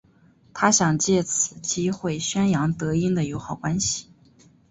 [0.51, 4.09] 他想借此机会宣扬德英的友好关系。